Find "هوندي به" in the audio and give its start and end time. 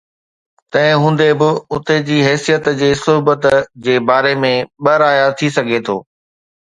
1.03-1.49